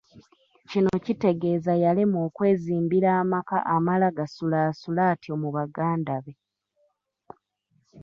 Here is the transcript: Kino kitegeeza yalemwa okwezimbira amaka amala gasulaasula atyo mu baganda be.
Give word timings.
Kino 0.69 0.91
kitegeeza 1.05 1.73
yalemwa 1.83 2.19
okwezimbira 2.27 3.09
amaka 3.21 3.57
amala 3.75 4.07
gasulaasula 4.17 5.01
atyo 5.13 5.33
mu 5.41 5.49
baganda 5.57 6.15
be. 6.23 6.33